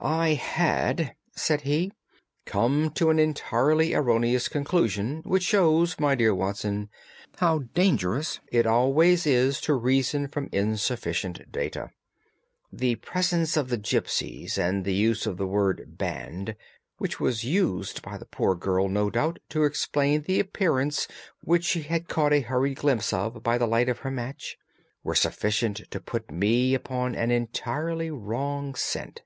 "I 0.00 0.32
had," 0.32 1.14
said 1.36 1.60
he, 1.60 1.92
"come 2.46 2.88
to 2.92 3.10
an 3.10 3.18
entirely 3.18 3.92
erroneous 3.92 4.48
conclusion 4.48 5.20
which 5.26 5.42
shows, 5.42 6.00
my 6.00 6.14
dear 6.14 6.34
Watson, 6.34 6.88
how 7.36 7.64
dangerous 7.74 8.40
it 8.50 8.64
always 8.64 9.26
is 9.26 9.60
to 9.60 9.74
reason 9.74 10.26
from 10.26 10.48
insufficient 10.52 11.52
data. 11.52 11.90
The 12.72 12.94
presence 12.94 13.58
of 13.58 13.68
the 13.68 13.76
gipsies, 13.76 14.56
and 14.56 14.86
the 14.86 14.94
use 14.94 15.26
of 15.26 15.36
the 15.36 15.46
word 15.46 15.98
'band,' 15.98 16.56
which 16.96 17.20
was 17.20 17.44
used 17.44 18.00
by 18.00 18.16
the 18.16 18.24
poor 18.24 18.54
girl, 18.54 18.88
no 18.88 19.10
doubt, 19.10 19.38
to 19.50 19.64
explain 19.64 20.22
the 20.22 20.40
appearance 20.40 21.06
which 21.42 21.64
she 21.66 21.82
had 21.82 22.08
caught 22.08 22.32
a 22.32 22.40
hurried 22.40 22.78
glimpse 22.78 23.12
of 23.12 23.42
by 23.42 23.58
the 23.58 23.68
light 23.68 23.90
of 23.90 23.98
her 23.98 24.10
match, 24.10 24.56
were 25.02 25.14
sufficient 25.14 25.82
to 25.90 26.00
put 26.00 26.30
me 26.30 26.72
upon 26.72 27.14
an 27.14 27.30
entirely 27.30 28.10
wrong 28.10 28.74
scent. 28.74 29.20